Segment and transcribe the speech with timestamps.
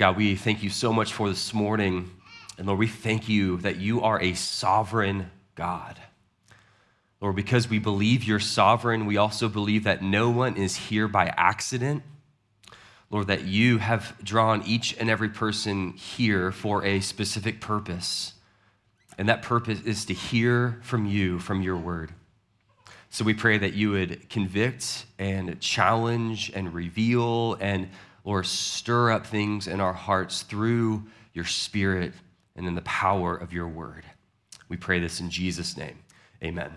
[0.00, 2.10] God, we thank you so much for this morning.
[2.56, 6.00] And Lord, we thank you that you are a sovereign God.
[7.20, 11.26] Lord, because we believe you're sovereign, we also believe that no one is here by
[11.36, 12.02] accident.
[13.10, 18.32] Lord, that you have drawn each and every person here for a specific purpose.
[19.18, 22.10] And that purpose is to hear from you, from your word.
[23.10, 27.90] So we pray that you would convict and challenge and reveal and,
[28.24, 32.12] Lord, stir up things in our hearts through your spirit
[32.56, 34.04] and in the power of your word.
[34.68, 35.98] We pray this in Jesus' name.
[36.42, 36.70] Amen.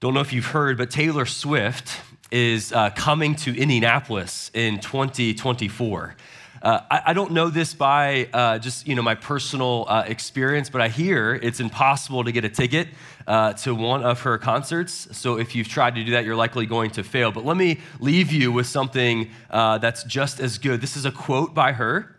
[0.00, 6.16] Don't know if you've heard, but Taylor Swift is uh, coming to Indianapolis in 2024.
[6.60, 10.70] Uh, I, I, don't know this by uh, just you know my personal uh, experience,
[10.70, 12.88] but I hear it's impossible to get a ticket
[13.26, 15.08] uh, to one of her concerts.
[15.16, 17.32] So if you've tried to do that, you're likely going to fail.
[17.32, 20.80] But let me leave you with something uh, that's just as good.
[20.80, 22.16] This is a quote by her.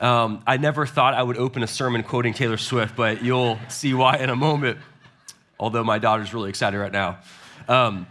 [0.00, 3.92] Um, I never thought I would open a sermon quoting Taylor Swift, but you'll see
[3.92, 4.78] why in a moment.
[5.58, 7.18] Although my daughter's really excited right now.
[7.68, 8.06] Um,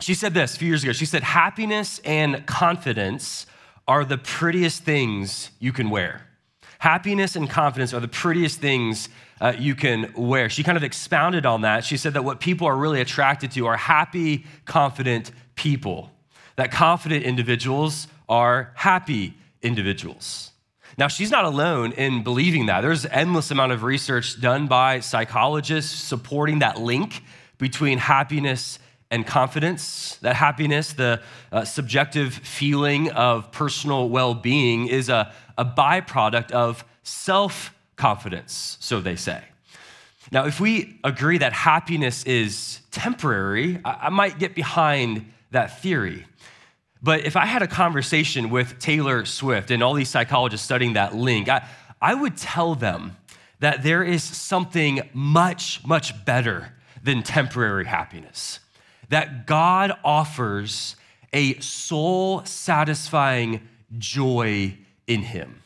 [0.00, 0.92] she said this a few years ago.
[0.92, 3.46] She said, Happiness and confidence
[3.88, 6.26] are the prettiest things you can wear.
[6.84, 9.08] Happiness and confidence are the prettiest things
[9.40, 10.50] uh, you can wear.
[10.50, 11.82] She kind of expounded on that.
[11.82, 16.10] She said that what people are really attracted to are happy, confident people,
[16.56, 20.50] that confident individuals are happy individuals.
[20.98, 22.82] Now, she's not alone in believing that.
[22.82, 27.22] There's endless amount of research done by psychologists supporting that link
[27.56, 28.78] between happiness
[29.10, 30.16] and confidence.
[30.22, 36.84] That happiness, the uh, subjective feeling of personal well being, is a, a byproduct of
[37.02, 39.42] self confidence, so they say.
[40.32, 46.26] Now, if we agree that happiness is temporary, I, I might get behind that theory.
[47.02, 51.14] But if I had a conversation with Taylor Swift and all these psychologists studying that
[51.14, 51.68] link, I,
[52.00, 53.16] I would tell them
[53.60, 58.60] that there is something much, much better than temporary happiness
[59.14, 60.96] that God offers
[61.32, 63.60] a soul satisfying
[63.96, 64.76] joy
[65.06, 65.62] in Him.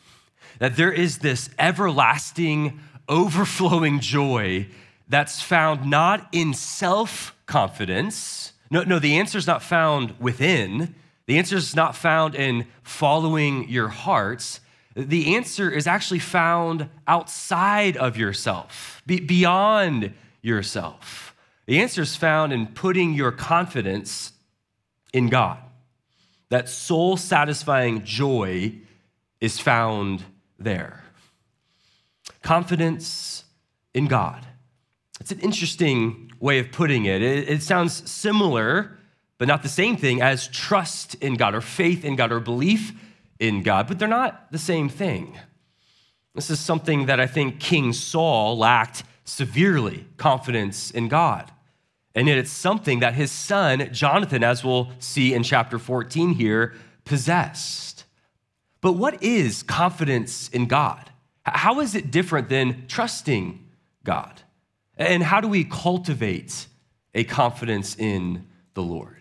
[0.58, 2.78] That there is this everlasting,
[3.08, 4.66] overflowing joy
[5.08, 8.52] that's found not in self confidence.
[8.70, 10.94] No, no, the answer is not found within.
[11.24, 14.60] The answer is not found in following your hearts.
[14.94, 21.27] The answer is actually found outside of yourself, beyond yourself.
[21.68, 24.32] The answer is found in putting your confidence
[25.12, 25.58] in God.
[26.48, 28.72] That soul satisfying joy
[29.38, 30.24] is found
[30.58, 31.04] there.
[32.40, 33.44] Confidence
[33.92, 34.46] in God.
[35.20, 37.20] It's an interesting way of putting it.
[37.20, 37.50] it.
[37.50, 38.96] It, sounds similar,
[39.36, 42.92] but not the same thing as trust in God or faith in God or belief
[43.38, 45.36] in God, but they're not the same thing.
[46.34, 51.52] This is something that I think King Saul lacked severely confidence in God.
[52.14, 56.74] And yet it's something that his son, Jonathan, as we'll see in chapter 14 here,
[57.04, 58.04] possessed.
[58.80, 61.10] But what is confidence in God?
[61.44, 63.66] How is it different than trusting
[64.04, 64.42] God?
[64.96, 66.66] And how do we cultivate
[67.14, 69.16] a confidence in the Lord?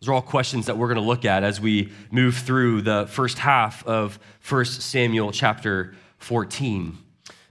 [0.00, 3.06] Those are all questions that we're going to look at as we move through the
[3.06, 6.96] first half of 1 Samuel chapter 14.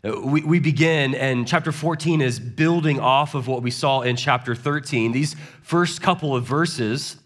[0.02, 4.56] We, we begin, and chapter 14 is building off of what we saw in chapter
[4.56, 5.12] 13.
[5.12, 7.18] These first couple of verses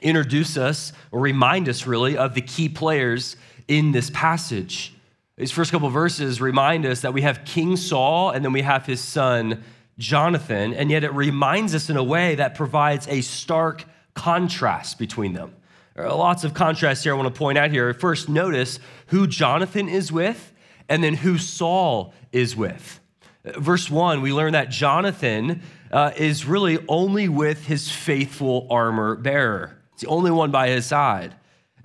[0.00, 3.36] introduce us, or remind us really, of the key players
[3.66, 4.94] in this passage.
[5.36, 8.62] These first couple of verses remind us that we have King Saul and then we
[8.62, 9.62] have his son
[9.98, 15.34] Jonathan, and yet it reminds us in a way that provides a stark contrast between
[15.34, 15.54] them.
[15.94, 17.92] There are lots of contrasts here I want to point out here.
[17.92, 20.54] First, notice who Jonathan is with
[20.88, 23.00] and then who Saul is with.
[23.44, 29.76] Verse 1, we learn that Jonathan uh, is really only with his faithful armor bearer.
[29.92, 31.34] It's the only one by his side.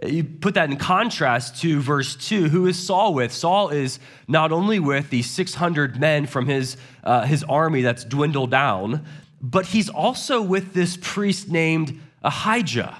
[0.05, 2.49] You put that in contrast to verse 2.
[2.49, 3.31] Who is Saul with?
[3.31, 8.51] Saul is not only with the 600 men from his, uh, his army that's dwindled
[8.51, 9.05] down,
[9.41, 12.97] but he's also with this priest named Ahijah.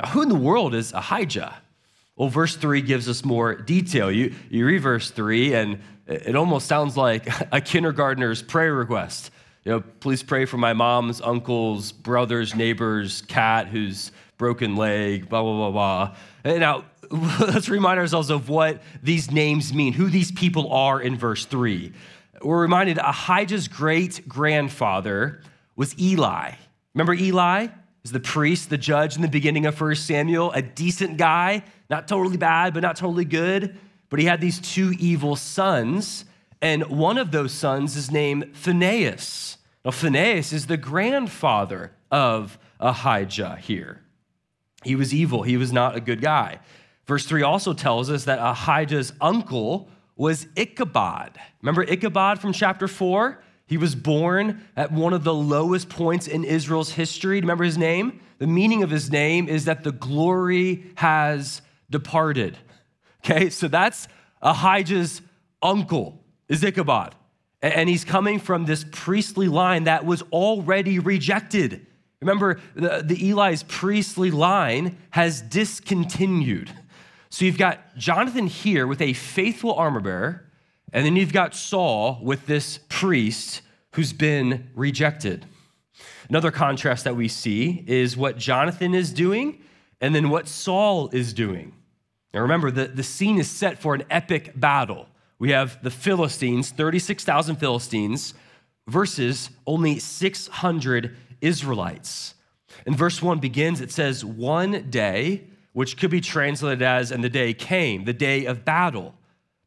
[0.00, 1.54] Now, who in the world is Ahijah?
[2.16, 4.10] Well, verse 3 gives us more detail.
[4.10, 9.30] You, you read verse 3, and it almost sounds like a kindergartner's prayer request.
[9.64, 15.42] You know, please pray for my mom's uncle's brother's neighbor's cat who's broken leg, blah,
[15.42, 16.16] blah, blah, blah.
[16.44, 21.16] And now, let's remind ourselves of what these names mean, who these people are in
[21.16, 21.92] verse 3.
[22.42, 25.40] We're reminded Ahijah's great grandfather
[25.76, 26.52] was Eli.
[26.94, 27.68] Remember Eli?
[28.04, 32.06] Is the priest, the judge in the beginning of 1 Samuel, a decent guy, not
[32.06, 33.76] totally bad, but not totally good.
[34.10, 36.26] But he had these two evil sons,
[36.60, 39.56] and one of those sons is named Phinehas.
[39.84, 44.02] Now, Phinehas is the grandfather of Ahijah here.
[44.84, 46.60] He was evil, he was not a good guy.
[47.06, 51.38] Verse 3 also tells us that Ahijah's uncle was Ichabod.
[51.62, 53.42] Remember Ichabod from chapter 4?
[53.66, 57.40] He was born at one of the lowest points in Israel's history.
[57.40, 58.20] Remember his name?
[58.38, 62.58] The meaning of his name is that the glory has departed.
[63.24, 64.06] Okay, so that's
[64.42, 65.22] Ahijah's
[65.62, 67.14] uncle, is Ichabod.
[67.62, 71.86] And he's coming from this priestly line that was already rejected.
[72.20, 76.70] Remember, the, the Eli's priestly line has discontinued.
[77.30, 80.43] So you've got Jonathan here with a faithful armor bearer,
[80.94, 83.62] and then you've got Saul with this priest
[83.94, 85.44] who's been rejected.
[86.28, 89.60] Another contrast that we see is what Jonathan is doing
[90.00, 91.74] and then what Saul is doing.
[92.32, 95.08] Now remember, the, the scene is set for an epic battle.
[95.40, 98.34] We have the Philistines, 36,000 Philistines,
[98.86, 102.34] versus only 600 Israelites.
[102.86, 107.28] And verse 1 begins, it says, One day which could be translated as, and the
[107.28, 109.14] day came, the day of battle.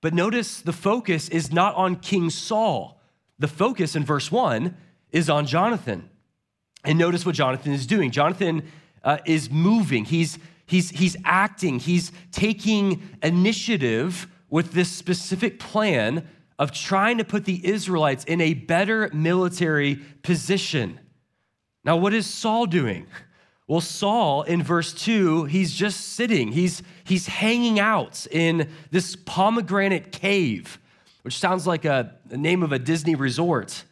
[0.01, 3.01] But notice the focus is not on King Saul.
[3.39, 4.75] The focus in verse 1
[5.11, 6.09] is on Jonathan.
[6.83, 8.11] And notice what Jonathan is doing.
[8.11, 8.63] Jonathan
[9.03, 16.27] uh, is moving, he's, he's, he's acting, he's taking initiative with this specific plan
[16.59, 20.99] of trying to put the Israelites in a better military position.
[21.83, 23.07] Now, what is Saul doing?
[23.67, 26.53] Well, Saul in verse 2, he's just sitting.
[26.53, 30.79] He's, he's hanging out in this pomegranate cave,
[31.23, 33.83] which sounds like a, a name of a Disney resort.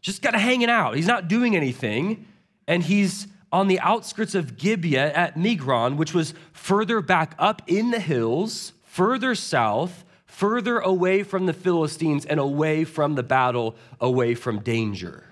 [0.00, 0.96] Just kind of hanging out.
[0.96, 2.26] He's not doing anything.
[2.66, 7.90] And he's on the outskirts of Gibeah at Migron, which was further back up in
[7.90, 14.34] the hills, further south, further away from the Philistines and away from the battle, away
[14.34, 15.24] from danger.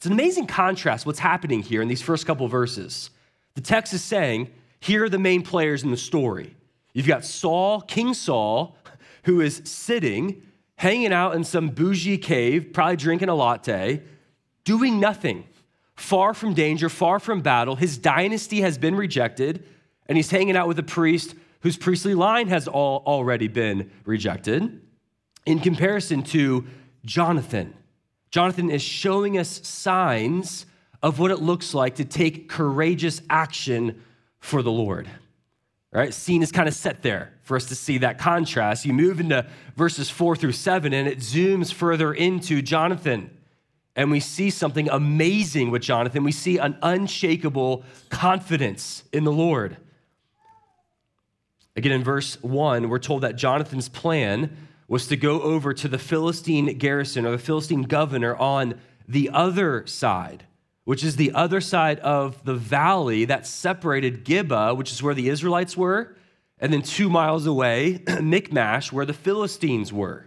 [0.00, 3.10] It's an amazing contrast what's happening here in these first couple verses.
[3.52, 4.48] The text is saying,
[4.80, 6.56] here are the main players in the story.
[6.94, 8.78] You've got Saul, King Saul,
[9.24, 10.40] who is sitting,
[10.76, 14.02] hanging out in some bougie cave, probably drinking a latte,
[14.64, 15.44] doing nothing,
[15.96, 17.76] far from danger, far from battle.
[17.76, 19.66] His dynasty has been rejected,
[20.06, 24.80] and he's hanging out with a priest whose priestly line has all already been rejected.
[25.44, 26.64] In comparison to
[27.04, 27.74] Jonathan,
[28.30, 30.66] Jonathan is showing us signs
[31.02, 34.02] of what it looks like to take courageous action
[34.38, 35.08] for the Lord.
[35.92, 36.14] Right?
[36.14, 38.84] Scene is kind of set there for us to see that contrast.
[38.84, 39.44] You move into
[39.76, 43.36] verses four through seven, and it zooms further into Jonathan.
[43.96, 46.22] And we see something amazing with Jonathan.
[46.22, 49.78] We see an unshakable confidence in the Lord.
[51.74, 54.56] Again, in verse one, we're told that Jonathan's plan
[54.90, 58.74] was to go over to the Philistine garrison or the Philistine governor on
[59.06, 60.44] the other side,
[60.82, 65.28] which is the other side of the valley that separated Gibeah, which is where the
[65.28, 66.16] Israelites were,
[66.58, 70.26] and then two miles away, Michmash, where the Philistines were.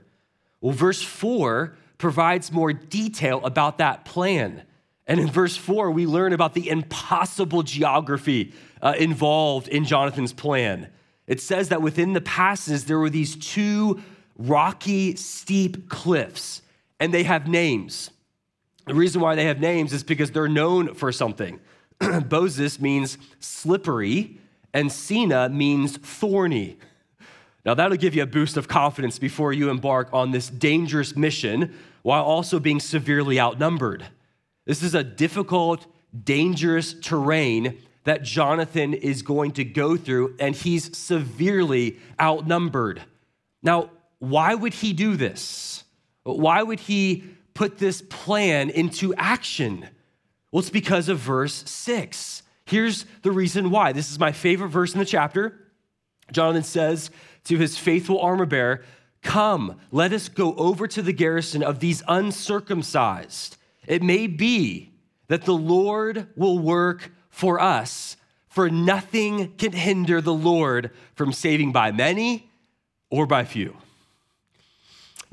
[0.62, 4.64] Well, verse 4 provides more detail about that plan.
[5.06, 10.88] And in verse 4, we learn about the impossible geography uh, involved in Jonathan's plan.
[11.28, 14.02] It says that within the passes, there were these two
[14.38, 16.62] rocky, steep cliffs,
[17.00, 18.12] and they have names.
[18.86, 21.60] The reason why they have names is because they're known for something.
[22.00, 24.40] Bozez means slippery,
[24.74, 26.78] and Seneh means thorny.
[27.66, 31.74] Now, that'll give you a boost of confidence before you embark on this dangerous mission
[32.02, 34.06] while also being severely outnumbered.
[34.66, 35.86] This is a difficult,
[36.24, 43.02] dangerous terrain that Jonathan is going to go through, and he's severely outnumbered.
[43.62, 43.92] Now,
[44.24, 45.84] why would he do this?
[46.24, 49.86] Why would he put this plan into action?
[50.50, 52.42] Well, it's because of verse six.
[52.66, 53.92] Here's the reason why.
[53.92, 55.60] This is my favorite verse in the chapter.
[56.32, 57.12] Jonathan says
[57.44, 58.86] to his faithful armor bearer,
[59.24, 63.58] Come, let us go over to the garrison of these uncircumcised.
[63.88, 64.94] It may be
[65.28, 68.16] that the Lord will work for us,
[68.48, 72.50] for nothing can hinder the Lord from saving by many
[73.10, 73.76] or by few.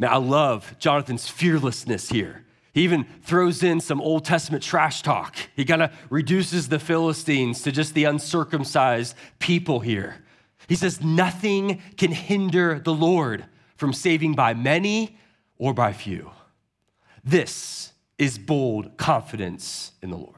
[0.01, 2.47] Now, I love Jonathan's fearlessness here.
[2.73, 5.37] He even throws in some Old Testament trash talk.
[5.55, 10.25] He kind of reduces the Philistines to just the uncircumcised people here.
[10.69, 13.45] He says, Nothing can hinder the Lord
[13.77, 15.19] from saving by many
[15.59, 16.31] or by few.
[17.23, 20.37] This is bold confidence in the Lord.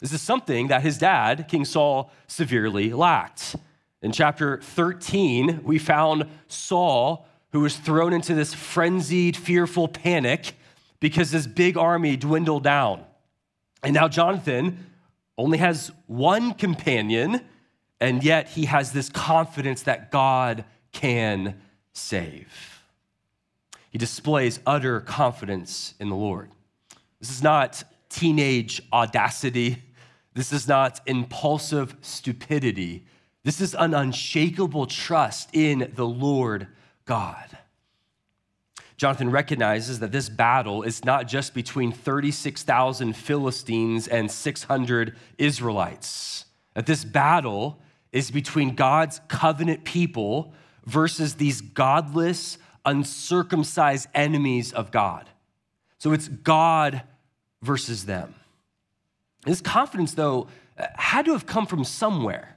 [0.00, 3.56] This is something that his dad, King Saul, severely lacked.
[4.02, 10.54] In chapter 13, we found Saul, who was thrown into this frenzied, fearful panic
[10.98, 13.00] because his big army dwindled down.
[13.84, 14.90] And now Jonathan
[15.38, 17.42] only has one companion,
[18.00, 21.60] and yet he has this confidence that God can
[21.92, 22.82] save.
[23.90, 26.50] He displays utter confidence in the Lord.
[27.20, 29.80] This is not teenage audacity.
[30.34, 33.06] This is not impulsive stupidity.
[33.44, 36.66] This is an unshakable trust in the Lord
[37.04, 37.58] God.
[38.96, 46.44] Jonathan recognizes that this battle is not just between 36,000 Philistines and 600 Israelites,
[46.74, 47.80] that this battle
[48.12, 50.54] is between God's covenant people
[50.86, 55.28] versus these godless, uncircumcised enemies of God.
[55.98, 57.02] So it's God
[57.62, 58.34] versus them.
[59.44, 62.53] This confidence, though, had to have come from somewhere,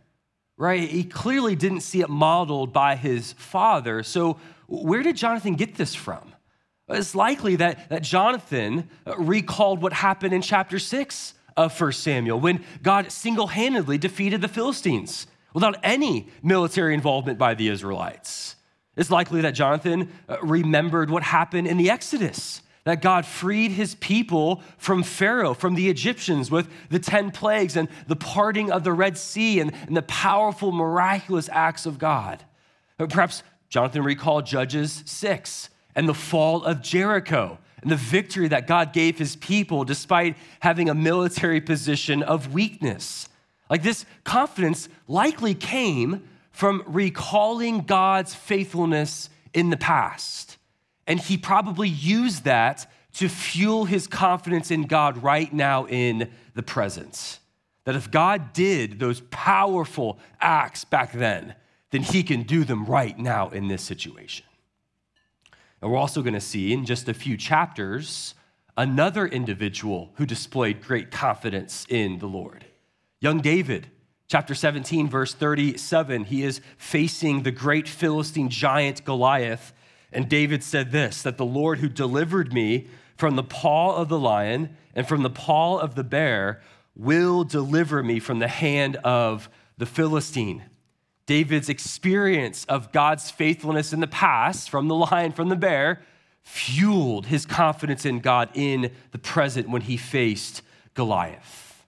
[0.57, 0.89] right?
[0.89, 4.03] He clearly didn't see it modeled by his father.
[4.03, 6.33] So, where did Jonathan get this from?
[6.89, 12.39] It's likely that, that Jonathan uh, recalled what happened in chapter 6 of 1 Samuel
[12.39, 18.55] when God single handedly defeated the Philistines without any military involvement by the Israelites.
[18.95, 23.95] It's likely that Jonathan uh, remembered what happened in the Exodus that God freed his
[23.95, 28.93] people from Pharaoh, from the Egyptians, with the 10 plagues and the parting of the
[28.93, 32.43] Red Sea and, and the powerful, miraculous acts of God.
[32.97, 38.93] Perhaps Jonathan recalled Judges 6 and the fall of Jericho and the victory that God
[38.93, 43.27] gave his people despite having a military position of weakness.
[43.69, 50.56] Like this confidence likely came from recalling God's faithfulness in the past.
[51.07, 56.61] And he probably used that to fuel his confidence in God right now in the
[56.61, 57.39] presence.
[57.85, 61.55] That if God did those powerful acts back then,
[61.91, 64.45] then he can do them right now in this situation.
[65.81, 68.35] And we're also going to see in just a few chapters
[68.75, 72.65] another individual who displayed great confidence in the Lord.
[73.19, 73.87] Young David,
[74.27, 79.73] chapter 17, verse 37, he is facing the great Philistine giant Goliath
[80.11, 82.87] and David said this that the Lord who delivered me
[83.17, 86.61] from the paw of the lion and from the paw of the bear
[86.95, 90.63] will deliver me from the hand of the Philistine.
[91.25, 96.01] David's experience of God's faithfulness in the past, from the lion, from the bear,
[96.41, 100.61] fueled his confidence in God in the present when he faced
[100.93, 101.85] Goliath.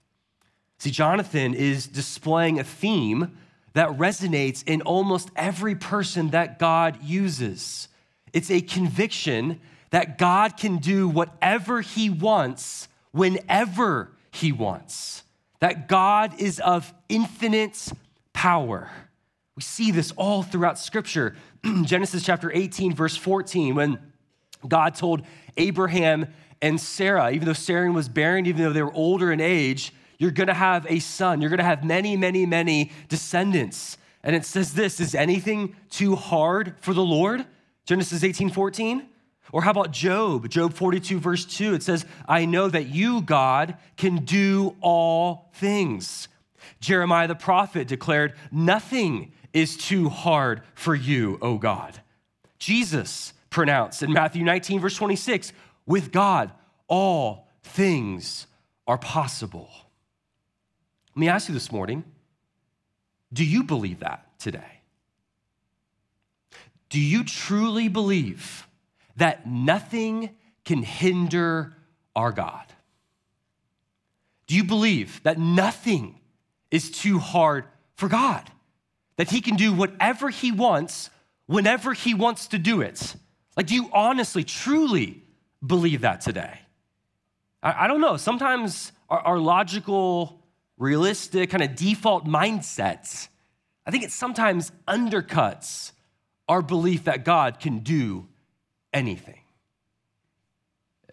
[0.78, 3.38] See, Jonathan is displaying a theme
[3.74, 7.88] that resonates in almost every person that God uses.
[8.34, 9.60] It's a conviction
[9.92, 15.24] that God can do whatever He wants whenever He wants,
[15.60, 17.92] that God is of infinite
[18.34, 18.90] power.
[19.56, 21.36] We see this all throughout Scripture.
[21.84, 24.00] Genesis chapter 18, verse 14, when
[24.68, 25.24] God told
[25.58, 26.28] Abraham
[26.62, 30.32] and Sarah, even though Sarah was barren, even though they were older in age, you're
[30.32, 31.42] gonna have a son.
[31.42, 33.98] You're gonna have many, many, many descendants.
[34.22, 37.46] And it says this Is anything too hard for the Lord?
[37.86, 39.08] Genesis 18 14.
[39.52, 40.48] Or how about Job?
[40.50, 46.28] Job 42, verse 2, it says, I know that you, God, can do all things.
[46.80, 52.00] Jeremiah the prophet declared, Nothing is too hard for you, O God.
[52.60, 55.54] Jesus pronounced in Matthew 19, verse 26,
[55.86, 56.52] with God,
[56.88, 58.46] all things
[58.88, 59.70] are possible.
[61.16, 62.04] Let me ask you this morning
[63.32, 64.79] do you believe that today?
[66.90, 68.68] Do you truly believe
[69.18, 70.32] that nothing
[70.66, 71.76] can hinder
[72.16, 72.66] our God?
[74.48, 76.20] Do you believe that nothing
[76.72, 77.66] is too hard
[77.96, 78.50] for God?
[79.18, 81.12] That He can do whatever He wants
[81.46, 83.16] whenever He wants to do it?
[83.56, 85.24] Like, do you honestly, truly
[85.66, 86.60] believe that today?
[87.62, 88.18] I, I don't know.
[88.18, 90.42] Sometimes our, our logical,
[90.78, 93.28] realistic, kind of default mindsets,
[93.86, 95.92] I think it sometimes undercuts
[96.50, 98.28] our belief that God can do
[98.92, 99.40] anything.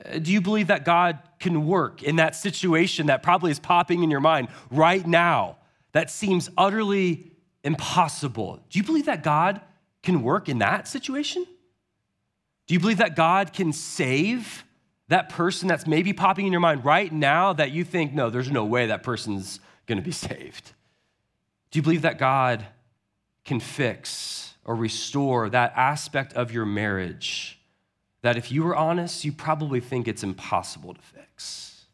[0.04, 4.02] Uh, do you believe that God can work in that situation that probably is popping
[4.02, 5.58] in your mind right now
[5.92, 7.30] that seems utterly
[7.62, 8.60] impossible?
[8.70, 9.60] Do you believe that God
[10.02, 11.46] can work in that situation?
[12.66, 14.64] Do you believe that God can save
[15.08, 18.50] that person that's maybe popping in your mind right now that you think, no, there's
[18.50, 20.72] no way that person's gonna be saved?
[21.70, 22.64] Do you believe that God
[23.44, 27.58] can fix or restore that aspect of your marriage
[28.22, 31.84] that, if you were honest, you probably think it's impossible to fix.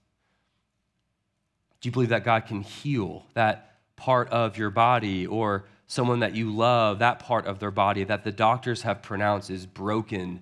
[1.80, 6.34] Do you believe that God can heal that part of your body or someone that
[6.34, 10.40] you love, that part of their body that the doctors have pronounced is broken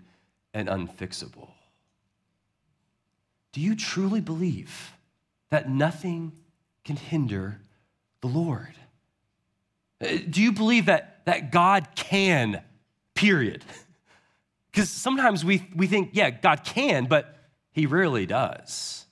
[0.54, 1.48] and unfixable?
[3.52, 4.92] Do you truly believe
[5.50, 6.30] that nothing
[6.84, 7.60] can hinder
[8.20, 8.74] the Lord?
[10.00, 12.62] Uh, do you believe that, that God can,
[13.14, 13.64] period?
[14.70, 17.36] Because sometimes we, we think, yeah, God can, but
[17.72, 19.04] he rarely does.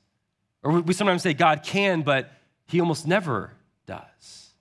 [0.63, 2.31] Or we sometimes say God can, but
[2.67, 4.53] he almost never does.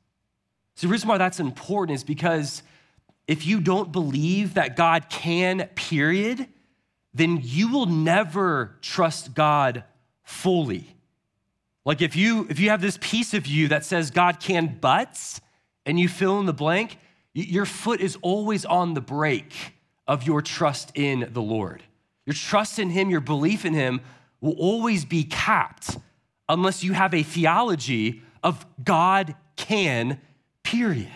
[0.75, 2.63] So the reason why that's important is because
[3.27, 6.48] if you don't believe that God can, period,
[7.13, 9.84] then you will never trust God
[10.24, 10.96] fully.
[11.84, 15.39] Like if you if you have this piece of you that says God can but
[15.86, 16.98] and you fill in the blank,
[17.46, 19.74] your foot is always on the brake
[20.08, 21.84] of your trust in the Lord.
[22.25, 24.01] Your trust in him, your belief in him
[24.41, 25.98] will always be capped
[26.50, 30.20] unless you have a theology of God can,
[30.63, 31.08] period.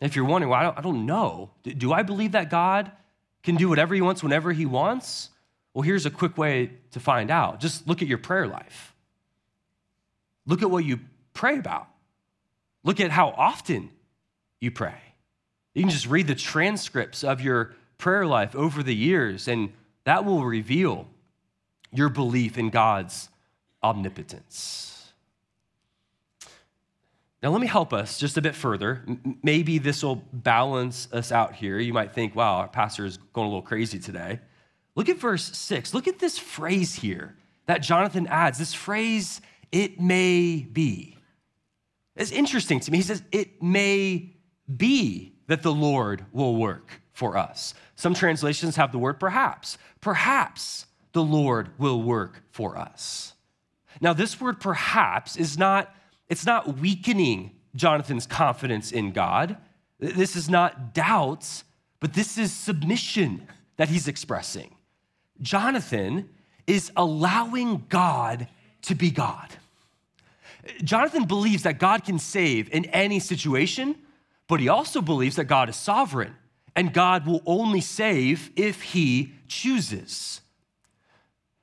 [0.00, 2.90] if you're wondering, well, I don't, I don't know, do I believe that God
[3.42, 5.30] can do whatever he wants whenever he wants?
[5.72, 7.60] Well, here's a quick way to find out.
[7.60, 8.94] Just look at your prayer life.
[10.46, 11.00] Look at what you
[11.32, 11.88] pray about.
[12.82, 13.90] Look at how often
[14.60, 14.94] you pray.
[15.74, 19.72] You can just read the transcripts of your prayer life over the years, and
[20.04, 21.08] that will reveal
[21.92, 23.28] your belief in God's
[23.82, 25.12] omnipotence.
[27.42, 29.02] Now, let me help us just a bit further.
[29.42, 31.78] Maybe this will balance us out here.
[31.78, 34.40] You might think, wow, our pastor is going a little crazy today.
[34.94, 35.92] Look at verse six.
[35.92, 37.36] Look at this phrase here
[37.66, 41.18] that Jonathan adds this phrase, it may be.
[42.16, 42.98] It's interesting to me.
[42.98, 44.35] He says, it may
[44.74, 47.74] be that the Lord will work for us.
[47.94, 49.78] Some translations have the word perhaps.
[50.00, 53.34] Perhaps the Lord will work for us.
[54.00, 55.94] Now, this word perhaps is not,
[56.28, 59.56] it's not weakening Jonathan's confidence in God.
[59.98, 61.64] This is not doubts,
[62.00, 63.46] but this is submission
[63.76, 64.74] that he's expressing.
[65.40, 66.28] Jonathan
[66.66, 68.48] is allowing God
[68.82, 69.48] to be God.
[70.82, 73.94] Jonathan believes that God can save in any situation,
[74.48, 76.34] but he also believes that God is sovereign
[76.74, 80.42] and God will only save if he chooses.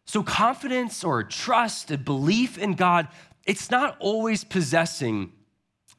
[0.06, 3.08] So, confidence or trust and belief in God,
[3.46, 5.32] it's not always possessing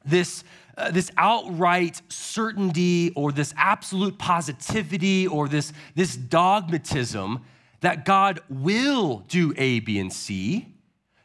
[0.05, 0.43] this,
[0.77, 7.43] uh, this outright certainty or this absolute positivity or this, this dogmatism
[7.81, 10.67] that God will do A, B, and C.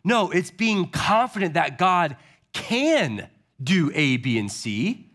[0.05, 2.17] No, it's being confident that God
[2.53, 3.29] can
[3.63, 5.10] do A, B, and C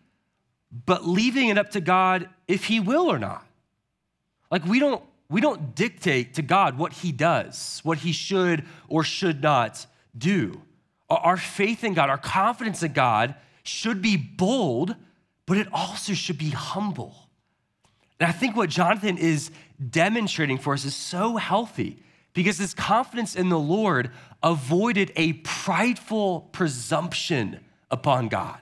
[0.72, 3.46] but leaving it up to God if he will or not.
[4.52, 9.04] Like we don't we don't dictate to God what he does, what he should or
[9.04, 10.62] should not do.
[11.10, 14.96] Our faith in God, our confidence in God should be bold,
[15.46, 17.16] but it also should be humble.
[18.20, 19.52] And I think what Jonathan is
[19.90, 22.02] demonstrating for us is so healthy
[22.34, 24.12] because his confidence in the Lord
[24.44, 28.60] avoided a prideful presumption upon God.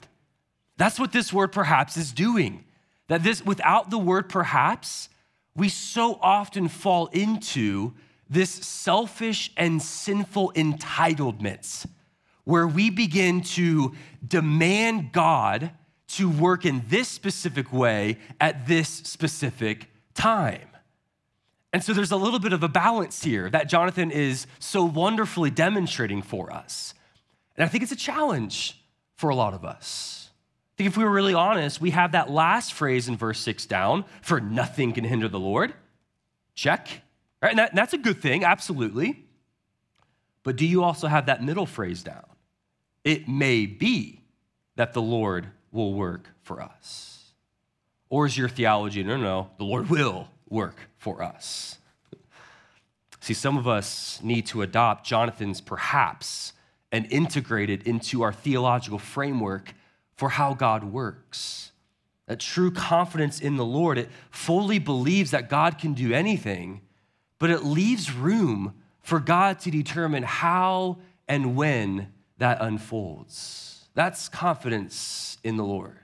[0.84, 2.65] That's what this word perhaps is doing.
[3.08, 5.08] That this, without the word perhaps,
[5.56, 7.93] we so often fall into
[8.30, 11.88] this selfish and sinful entitlements
[12.43, 13.93] where we begin to
[14.28, 15.72] demand God
[16.17, 20.67] to work in this specific way at this specific time.
[21.72, 25.50] And so there's a little bit of a balance here that Jonathan is so wonderfully
[25.50, 26.93] demonstrating for us.
[27.56, 28.78] And I think it's a challenge
[29.15, 30.23] for a lot of us.
[30.74, 33.68] I think if we were really honest, we have that last phrase in verse six
[33.68, 35.74] down for nothing can hinder the Lord.
[36.56, 37.02] Check.
[37.42, 37.50] Right?
[37.50, 39.24] And, that, and that's a good thing, absolutely.
[40.42, 42.26] But do you also have that middle phrase down?
[43.04, 44.22] It may be
[44.76, 47.34] that the Lord will work for us.
[48.10, 51.78] Or is your theology, no, no, the Lord will work for us?
[53.20, 56.54] See, some of us need to adopt Jonathan's perhaps
[56.92, 59.74] and integrate it into our theological framework
[60.15, 61.71] for how God works.
[62.28, 66.82] That true confidence in the Lord, it fully believes that God can do anything,
[67.39, 73.86] but it leaves room for God to determine how and when that unfolds.
[73.93, 75.97] That's confidence in the Lord.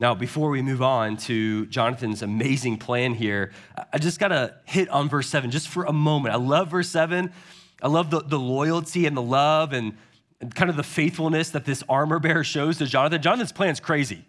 [0.00, 3.52] Now, before we move on to Jonathan's amazing plan here,
[3.92, 6.34] I just got to hit on verse 7 just for a moment.
[6.34, 7.32] I love verse 7.
[7.80, 9.96] I love the, the loyalty and the love and
[10.50, 13.22] kind of the faithfulness that this armor bearer shows to Jonathan.
[13.22, 14.24] Jonathan's plan is crazy.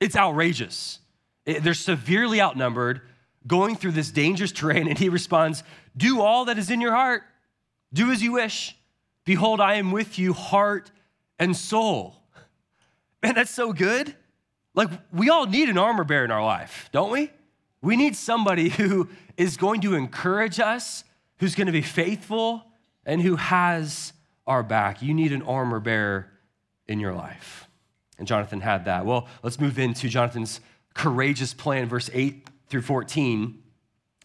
[0.00, 1.00] It's outrageous.
[1.44, 3.00] They're severely outnumbered,
[3.46, 5.62] going through this dangerous terrain, and he responds,
[5.96, 7.22] Do all that is in your heart.
[7.92, 8.76] Do as you wish.
[9.24, 10.90] Behold, I am with you, heart
[11.38, 12.16] and soul.
[13.22, 14.14] Man, that's so good.
[14.74, 17.30] Like, we all need an armor bearer in our life, don't we?
[17.80, 21.04] We need somebody who is going to encourage us,
[21.38, 22.64] who's going to be faithful,
[23.04, 24.12] and who has
[24.48, 25.02] our back.
[25.02, 26.26] You need an armor bearer
[26.88, 27.68] in your life.
[28.18, 29.06] And Jonathan had that.
[29.06, 30.60] Well, let's move into Jonathan's
[30.94, 33.62] courageous plan, verse 8 through 14.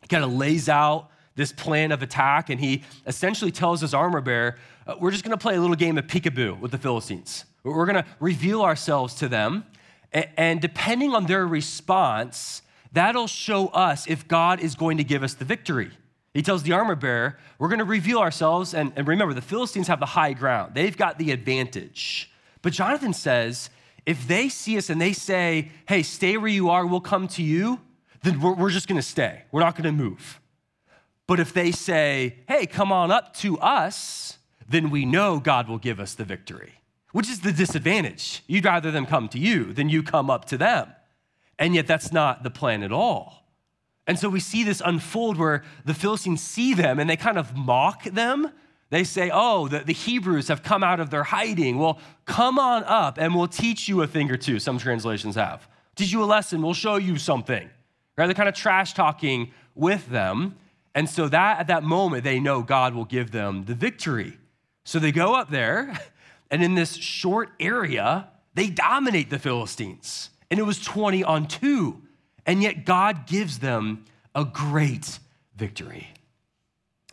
[0.02, 4.22] He kind of lays out this plan of attack, and he essentially tells his armor
[4.22, 4.58] bearer,
[4.88, 7.46] uh, We're just going to play a little game of peekaboo with the Philistines.
[7.64, 9.66] We're going to reveal ourselves to them,
[10.12, 15.34] and depending on their response, that'll show us if God is going to give us
[15.34, 15.92] the victory.
[16.34, 18.74] He tells the armor bearer, We're going to reveal ourselves.
[18.74, 22.32] And, and, remember, the Philistines have the high ground, they've got the advantage.
[22.62, 23.70] But Jonathan says,
[24.06, 27.44] If they see us and they say, Hey, stay where you are, we'll come to
[27.44, 27.80] you,
[28.24, 29.44] then we're, we're just going to stay.
[29.52, 30.40] We're not going to move.
[31.28, 35.78] But if they say, Hey, come on up to us, then we know God will
[35.78, 36.74] give us the victory,
[37.12, 38.44] which is the disadvantage.
[38.48, 40.90] You'd rather them come to you than you come up to them.
[41.60, 43.43] And yet, that's not the plan at all.
[44.06, 47.56] And so we see this unfold where the Philistines see them and they kind of
[47.56, 48.52] mock them.
[48.90, 51.80] They say, Oh, the, the Hebrews have come out of their hiding.
[51.80, 54.60] Well, come on up and we'll teach you a thing or two.
[54.60, 55.68] Some translations have.
[55.96, 57.70] Teach you a lesson, we'll show you something.
[58.18, 58.28] Right?
[58.28, 60.56] They're kind of trash talking with them.
[60.96, 64.38] And so that at that moment, they know God will give them the victory.
[64.84, 65.98] So they go up there,
[66.52, 70.30] and in this short area, they dominate the Philistines.
[70.52, 72.02] And it was 20 on 2.
[72.46, 75.20] And yet God gives them a great
[75.56, 76.10] victory.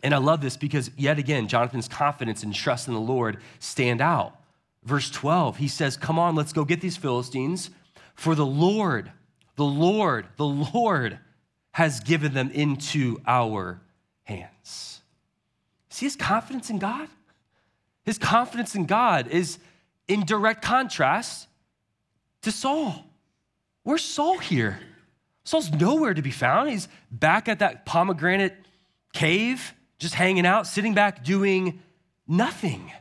[0.03, 4.01] And I love this because, yet again, Jonathan's confidence and trust in the Lord stand
[4.01, 4.35] out.
[4.83, 7.69] Verse 12, he says, Come on, let's go get these Philistines,
[8.15, 9.11] for the Lord,
[9.55, 11.19] the Lord, the Lord
[11.71, 13.79] has given them into our
[14.23, 15.01] hands.
[15.89, 17.07] See his confidence in God?
[18.03, 19.59] His confidence in God is
[20.07, 21.47] in direct contrast
[22.41, 23.05] to Saul.
[23.83, 24.79] Where's Saul here?
[25.43, 26.69] Saul's nowhere to be found.
[26.69, 28.55] He's back at that pomegranate
[29.13, 31.81] cave, just hanging out, sitting back doing
[32.27, 32.91] nothing.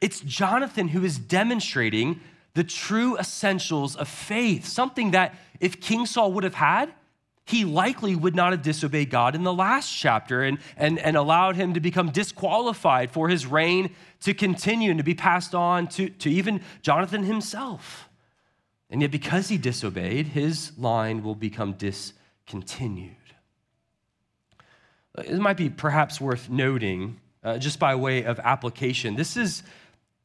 [0.00, 2.20] It's Jonathan who is demonstrating
[2.54, 6.92] the true essentials of faith, something that if King Saul would have had,
[7.44, 11.56] he likely would not have disobeyed God in the last chapter and, and, and allowed
[11.56, 16.08] him to become disqualified for his reign to continue and to be passed on to,
[16.10, 18.09] to even Jonathan himself.
[18.90, 23.14] And yet, because he disobeyed, his line will become discontinued.
[25.16, 29.62] It might be perhaps worth noting, uh, just by way of application, this is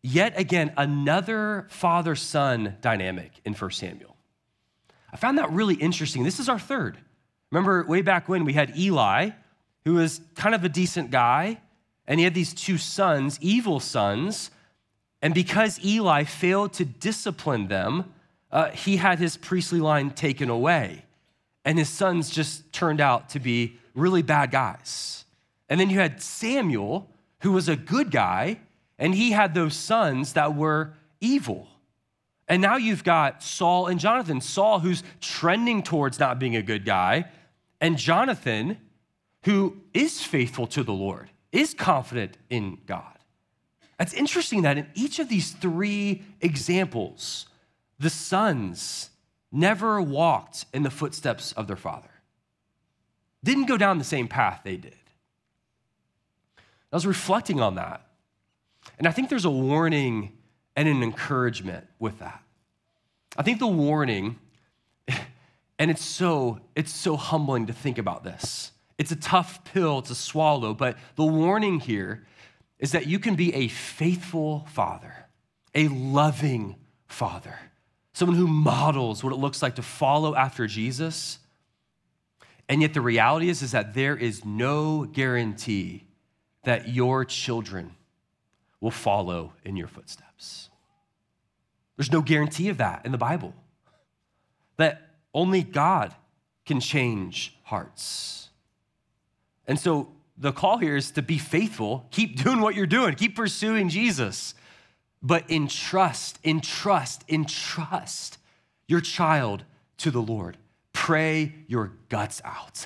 [0.01, 4.15] yet again another father son dynamic in 1 Samuel.
[5.11, 6.23] I found that really interesting.
[6.23, 6.97] This is our third.
[7.51, 9.29] Remember, way back when we had Eli,
[9.85, 11.61] who was kind of a decent guy,
[12.07, 14.51] and he had these two sons, evil sons.
[15.21, 18.13] And because Eli failed to discipline them,
[18.55, 21.03] uh, he had his priestly line taken away.
[21.65, 25.25] And his sons just turned out to be really bad guys.
[25.67, 27.09] And then you had Samuel,
[27.41, 28.61] who was a good guy,
[28.97, 31.67] and he had those sons that were evil.
[32.47, 34.39] And now you've got Saul and Jonathan.
[34.39, 37.25] Saul, who's trending towards not being a good guy,
[37.81, 38.77] and Jonathan,
[39.43, 43.17] who is faithful to the Lord, is confident in God.
[43.99, 47.47] It's interesting that in each of these three examples,
[47.99, 49.09] the sons
[49.51, 52.09] never walked in the footsteps of their father,
[53.43, 54.93] didn't go down the same path they did.
[56.91, 58.01] I was reflecting on that.
[58.97, 60.33] And I think there's a warning
[60.75, 62.41] and an encouragement with that.
[63.37, 64.39] I think the warning,
[65.79, 68.71] and it's so, it's so humbling to think about this.
[68.97, 72.25] It's a tough pill to swallow, but the warning here
[72.79, 75.13] is that you can be a faithful father,
[75.73, 76.75] a loving
[77.07, 77.57] father
[78.15, 81.37] someone who models what it looks like to follow after Jesus.
[82.69, 86.05] And yet the reality is, is that there is no guarantee
[86.63, 87.93] that your children
[88.79, 90.69] will follow in your footsteps.
[91.97, 93.53] There's no guarantee of that in the Bible.
[94.77, 95.01] That
[95.33, 96.15] only God
[96.65, 98.47] can change hearts.
[99.67, 103.35] And so the call here is to be faithful, keep doing what you're doing, keep
[103.35, 104.55] pursuing Jesus
[105.25, 108.37] but entrust, entrust, entrust
[108.87, 109.63] your child
[109.97, 110.55] to the Lord.
[110.93, 112.85] Pray your guts out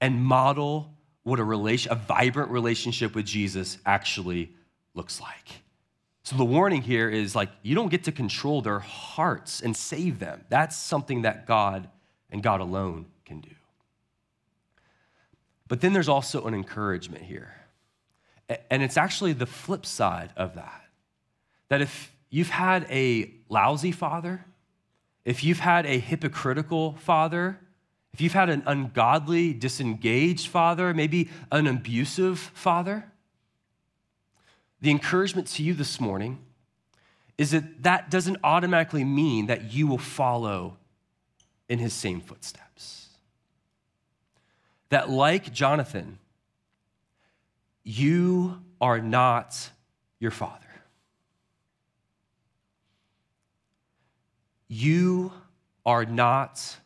[0.00, 4.52] and model what a relation, a vibrant relationship with Jesus actually
[4.94, 5.62] looks like.
[6.22, 10.20] So the warning here is like you don't get to control their hearts and save
[10.20, 10.44] them.
[10.48, 11.88] That's something that God
[12.30, 13.50] and God alone can do.
[15.66, 17.52] But then there's also an encouragement here.
[18.70, 20.81] And it's actually the flip side of that.
[21.72, 24.44] That if you've had a lousy father,
[25.24, 27.60] if you've had a hypocritical father,
[28.12, 33.10] if you've had an ungodly, disengaged father, maybe an abusive father,
[34.82, 36.40] the encouragement to you this morning
[37.38, 40.76] is that that doesn't automatically mean that you will follow
[41.70, 43.08] in his same footsteps.
[44.90, 46.18] That, like Jonathan,
[47.82, 49.70] you are not
[50.20, 50.61] your father.
[54.74, 55.34] You
[55.84, 56.78] are not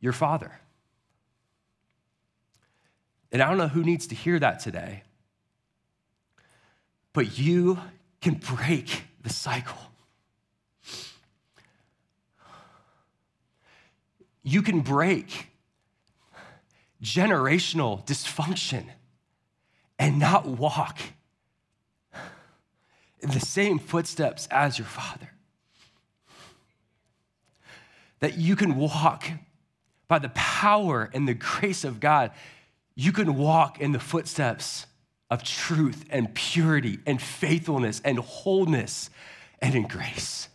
[0.00, 0.50] your father.
[3.30, 5.04] And I don't know who needs to hear that today,
[7.12, 7.78] but you
[8.20, 9.78] can break the cycle.
[14.42, 15.46] You can break
[17.00, 18.84] generational dysfunction
[19.96, 20.98] and not walk
[23.20, 25.30] in the same footsteps as your father.
[28.26, 29.30] That you can walk
[30.08, 32.32] by the power and the grace of God,
[32.96, 34.86] you can walk in the footsteps
[35.30, 39.10] of truth and purity and faithfulness and wholeness
[39.62, 40.48] and in grace.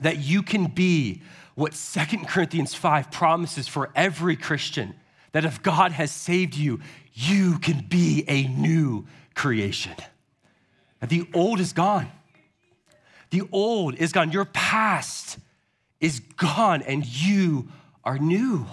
[0.00, 1.20] That you can be
[1.56, 4.94] what Second Corinthians 5 promises for every Christian
[5.32, 6.80] that if God has saved you,
[7.12, 9.04] you can be a new
[9.34, 9.92] creation.
[11.00, 12.10] That the old is gone.
[13.28, 14.32] The old is gone.
[14.32, 15.36] Your past
[16.02, 17.68] is gone, and you
[18.04, 18.66] are new.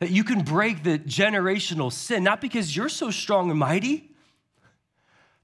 [0.00, 4.10] That you can break the generational sin, not because you're so strong and mighty,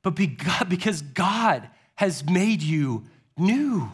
[0.02, 0.10] but
[0.68, 3.04] because God has made you
[3.36, 3.92] new.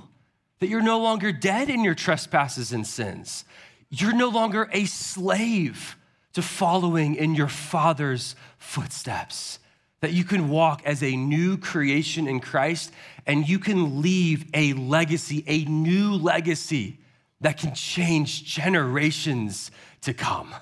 [0.61, 3.45] That you're no longer dead in your trespasses and sins.
[3.91, 5.97] You're no longer a slave
[6.33, 9.59] to following in your Father's footsteps.
[10.05, 12.93] That you can walk as a new creation in Christ
[13.25, 16.99] and you can leave a legacy, a new legacy
[17.40, 19.71] that can change generations
[20.03, 20.55] to come.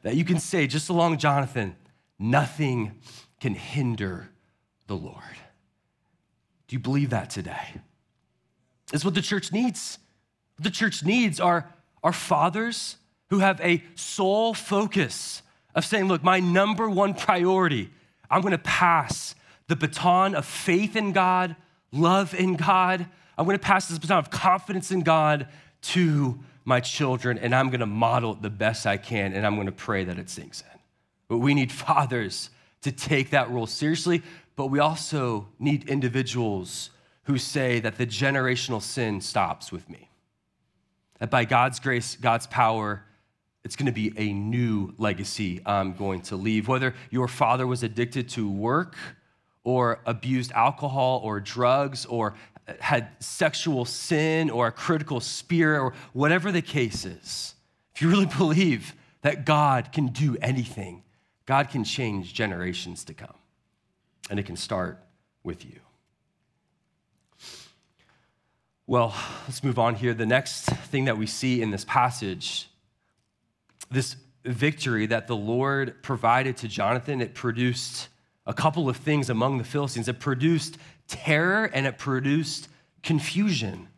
[0.00, 1.76] That you can say, just along Jonathan,
[2.18, 2.92] nothing
[3.38, 4.30] can hinder
[4.86, 5.36] the Lord.
[6.68, 7.74] Do you believe that today?
[8.94, 9.98] It's what the church needs.
[10.56, 11.70] What the church needs are,
[12.02, 12.96] are fathers
[13.28, 15.42] who have a sole focus
[15.74, 17.90] of saying, look, my number one priority,
[18.30, 19.34] I'm gonna pass
[19.68, 21.56] the baton of faith in God,
[21.92, 23.06] love in God.
[23.36, 25.48] I'm gonna pass this baton of confidence in God
[25.80, 29.72] to my children, and I'm gonna model it the best I can, and I'm gonna
[29.72, 30.78] pray that it sinks in.
[31.28, 32.50] But we need fathers
[32.82, 34.22] to take that role seriously,
[34.56, 36.90] but we also need individuals
[37.24, 40.08] who say that the generational sin stops with me.
[41.18, 43.04] That by God's grace, God's power,
[43.64, 46.68] it's going to be a new legacy I'm going to leave.
[46.68, 48.96] Whether your father was addicted to work
[49.64, 52.34] or abused alcohol or drugs or
[52.66, 57.54] uh, had sexual sin or a critical spirit or whatever the case is,
[57.94, 61.02] if you really believe that God can do anything,
[61.46, 63.34] God can change generations to come.
[64.30, 65.02] And it can start
[65.42, 65.80] with you.
[68.86, 69.14] Well,
[69.46, 70.14] let's move on here.
[70.14, 72.70] The next thing that we see in this passage,
[73.90, 78.08] this victory that the Lord provided to Jonathan, it produced
[78.46, 80.08] a couple of things among the Philistines.
[80.08, 82.68] It produced terror and it produced
[83.02, 83.88] confusion.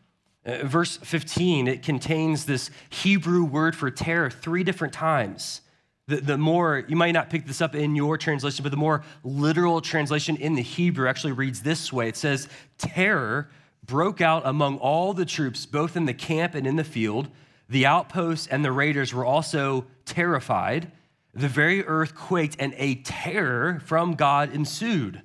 [0.45, 5.61] Uh, verse 15, it contains this Hebrew word for terror three different times.
[6.09, 9.05] The, the more, you might not pick this up in your translation, but the more
[9.23, 12.49] literal translation in the Hebrew actually reads this way it says,
[12.79, 13.51] Terror
[13.85, 17.29] broke out among all the troops, both in the camp and in the field.
[17.71, 20.91] The outposts and the raiders were also terrified.
[21.33, 25.23] The very earth quaked, and a terror from God ensued.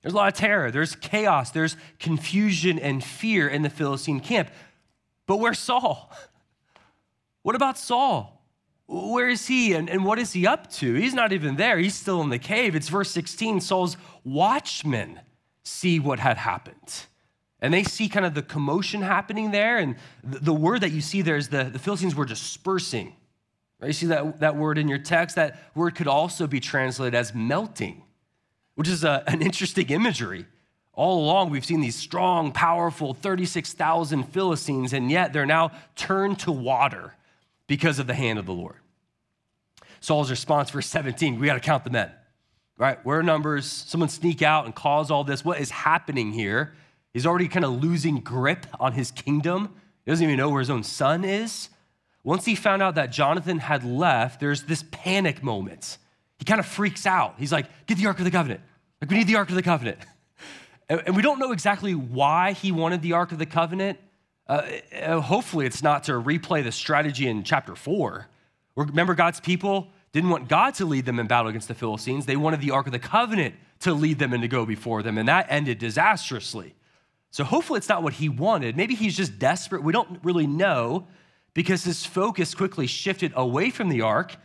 [0.00, 4.50] There's a lot of terror, there's chaos, there's confusion and fear in the Philistine camp.
[5.26, 6.10] But where's Saul?
[7.44, 8.40] What about Saul?
[8.86, 10.94] Where is he and, and what is he up to?
[10.94, 11.76] He's not even there.
[11.76, 12.76] He's still in the cave.
[12.76, 13.60] It's verse 16.
[13.60, 15.18] Saul's watchmen
[15.64, 17.06] see what had happened.
[17.62, 19.78] And they see kind of the commotion happening there.
[19.78, 23.14] And the, the word that you see there is the, the Philistines were dispersing.
[23.80, 23.86] Right?
[23.86, 25.36] You see that, that word in your text?
[25.36, 28.02] That word could also be translated as melting
[28.74, 30.46] which is a, an interesting imagery.
[30.94, 36.52] All along, we've seen these strong, powerful 36,000 Philistines, and yet they're now turned to
[36.52, 37.14] water
[37.66, 38.76] because of the hand of the Lord.
[40.00, 42.10] Saul's response, verse 17, we got to count the men,
[42.76, 43.02] right?
[43.06, 43.66] Where are numbers?
[43.66, 45.44] Someone sneak out and cause all this.
[45.44, 46.74] What is happening here?
[47.12, 49.74] He's already kind of losing grip on his kingdom.
[50.04, 51.68] He doesn't even know where his own son is.
[52.24, 55.98] Once he found out that Jonathan had left, there's this panic moment.
[56.38, 57.34] He kind of freaks out.
[57.38, 58.60] He's like, Get the Ark of the Covenant.
[59.00, 59.98] Like, we need the Ark of the Covenant.
[60.88, 63.98] And we don't know exactly why he wanted the Ark of the Covenant.
[64.46, 64.62] Uh,
[65.00, 68.28] uh, hopefully, it's not to replay the strategy in chapter four.
[68.76, 72.26] Remember, God's people didn't want God to lead them in battle against the Philistines.
[72.26, 75.16] They wanted the Ark of the Covenant to lead them and to go before them,
[75.16, 76.74] and that ended disastrously.
[77.32, 78.76] So, hopefully, it's not what he wanted.
[78.76, 79.82] Maybe he's just desperate.
[79.82, 81.08] We don't really know
[81.54, 84.36] because his focus quickly shifted away from the Ark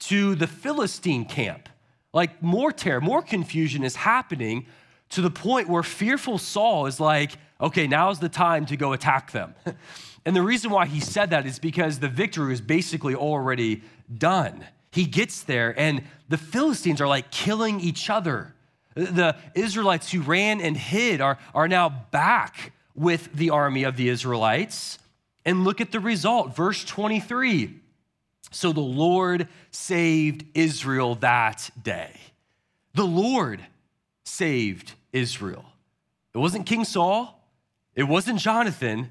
[0.00, 1.68] to the Philistine camp.
[2.12, 4.66] Like, more terror, more confusion is happening
[5.10, 9.30] to the point where fearful Saul is like, okay, now's the time to go attack
[9.30, 9.54] them.
[10.24, 13.82] and the reason why he said that is because the victory is basically already
[14.18, 14.64] done.
[14.90, 18.53] He gets there, and the Philistines are like killing each other.
[18.94, 24.08] The Israelites who ran and hid are, are now back with the army of the
[24.08, 24.98] Israelites.
[25.44, 27.80] And look at the result, verse 23.
[28.50, 32.12] So the Lord saved Israel that day.
[32.94, 33.64] The Lord
[34.24, 35.64] saved Israel.
[36.32, 37.40] It wasn't King Saul,
[37.94, 39.10] it wasn't Jonathan.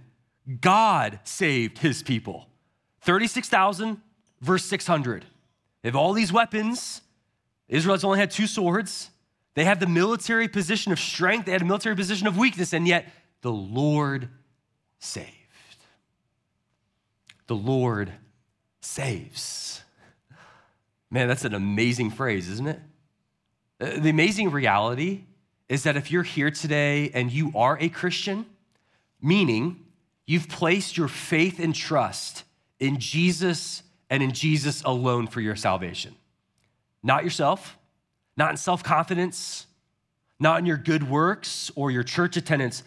[0.59, 2.47] God saved his people.
[3.01, 4.01] 36,000
[4.43, 5.25] verse 600.
[5.81, 7.01] They have all these weapons.
[7.69, 9.09] Israelites only had two swords.
[9.55, 12.87] They had the military position of strength, they had a military position of weakness, and
[12.87, 13.07] yet
[13.41, 14.29] the Lord
[14.99, 15.27] saved.
[17.47, 18.11] The Lord
[18.81, 19.81] saves.
[21.11, 22.79] Man, that's an amazing phrase, isn't it?
[23.79, 25.25] Uh, the amazing reality
[25.69, 28.45] is that if you're here today and you are a Christian,
[29.21, 29.85] meaning
[30.25, 32.43] you've placed your faith and trust
[32.79, 36.15] in Jesus and in Jesus alone for your salvation,
[37.03, 37.77] not yourself,
[38.37, 39.67] not in self confidence,
[40.39, 42.83] not in your good works or your church attendance,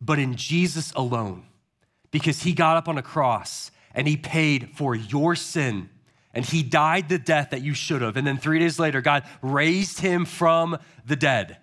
[0.00, 1.44] but in Jesus alone,
[2.10, 5.88] because he got up on a cross and he paid for your sin
[6.34, 8.16] and he died the death that you should have.
[8.16, 11.58] And then three days later, God raised him from the dead.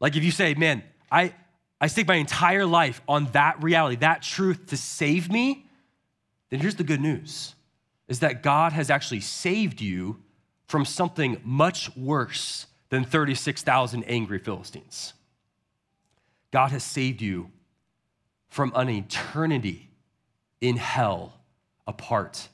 [0.00, 1.34] Like if you say, man, I,
[1.80, 5.66] I stake my entire life on that reality, that truth to save me,
[6.50, 7.54] then here's the good news
[8.08, 10.22] is that God has actually saved you
[10.66, 15.12] from something much worse than 36,000 angry Philistines.
[16.50, 17.50] God has saved you
[18.48, 19.90] from an eternity
[20.60, 21.34] in hell
[21.86, 22.48] apart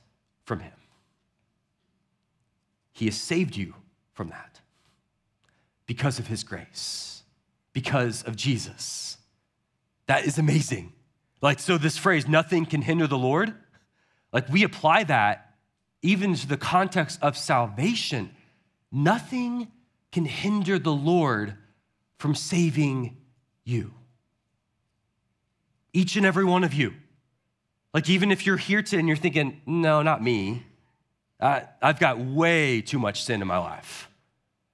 [0.45, 0.73] from Him.
[2.91, 3.73] He has saved you
[4.13, 4.59] from that
[5.85, 7.23] because of His grace,
[7.71, 9.17] because of Jesus.
[10.07, 10.93] That is amazing.
[11.41, 13.53] Like, so this phrase, nothing can hinder the Lord,
[14.31, 15.52] like, we apply that
[16.03, 18.29] even to the context of salvation.
[18.91, 19.71] Nothing
[20.11, 21.55] can hinder the Lord
[22.19, 23.17] from saving
[23.63, 23.93] you.
[25.93, 26.93] Each and every one of you.
[27.93, 30.63] Like, even if you're here today and you're thinking, no, not me,
[31.39, 34.09] uh, I've got way too much sin in my life.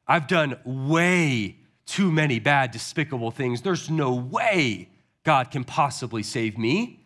[0.07, 3.61] I've done way too many bad, despicable things.
[3.61, 4.89] There's no way
[5.23, 6.98] God can possibly save me.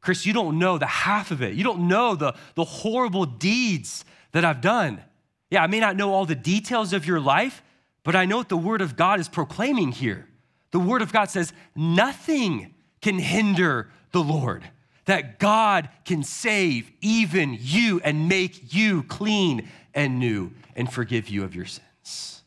[0.00, 1.54] Chris, you don't know the half of it.
[1.54, 5.02] You don't know the, the horrible deeds that I've done.
[5.50, 7.62] Yeah, I may not know all the details of your life,
[8.02, 10.26] but I know what the Word of God is proclaiming here.
[10.70, 14.64] The Word of God says, nothing can hinder the Lord
[15.06, 21.42] that God can save even you and make you clean and new and forgive you
[21.42, 22.42] of your sins.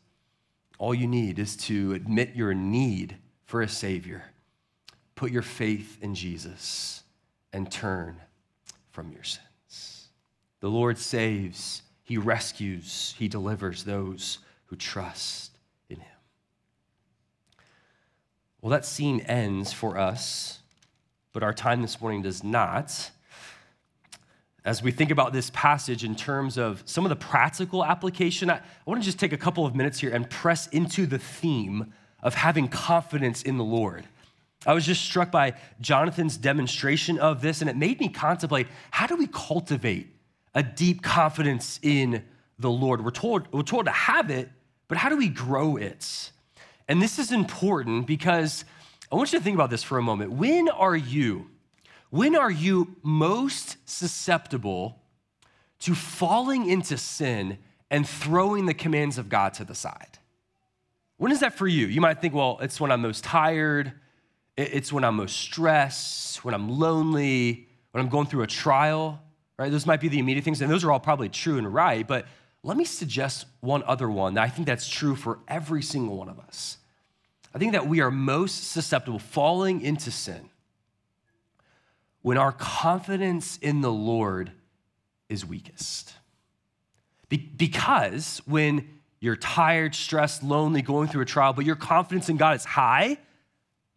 [0.79, 4.23] All you need is to admit your need for a Savior,
[5.15, 7.02] put your faith in Jesus,
[7.53, 8.17] and turn
[8.89, 10.09] from your sins.
[10.59, 16.17] The Lord saves, He rescues, He delivers those who trust in Him.
[18.61, 20.59] Well, that scene ends for us
[21.33, 23.09] but our time this morning does not.
[24.63, 28.57] As we think about this passage in terms of some of the practical application, I,
[28.57, 31.91] I want to just take a couple of minutes here and press into the theme
[32.21, 34.05] of having confidence in the Lord.
[34.65, 39.07] I was just struck by Jonathan's demonstration of this, and it made me contemplate how
[39.07, 40.15] do we cultivate
[40.55, 42.23] a deep confidence in
[42.59, 43.03] the Lord?
[43.03, 44.49] We're told, we're told to have it,
[44.87, 46.31] but how do we grow it?
[46.87, 48.65] And this is important because
[49.11, 50.31] I want you to think about this for a moment.
[50.31, 51.49] When are you,
[52.09, 54.99] when are you most susceptible
[55.79, 57.57] to falling into sin
[57.89, 60.19] and throwing the commands of God to the side?
[61.17, 61.87] When is that for you?
[61.87, 63.93] You might think, well, it's when I'm most tired,
[64.55, 69.21] it's when I'm most stressed, when I'm lonely, when I'm going through a trial,
[69.57, 69.71] right?
[69.71, 72.27] Those might be the immediate things, and those are all probably true and right, but
[72.63, 76.29] let me suggest one other one that I think that's true for every single one
[76.29, 76.77] of us.
[77.53, 80.49] I think that we are most susceptible falling into sin
[82.21, 84.51] when our confidence in the Lord
[85.29, 86.13] is weakest.
[87.29, 88.87] Be- because when
[89.19, 93.17] you're tired, stressed, lonely, going through a trial, but your confidence in God is high,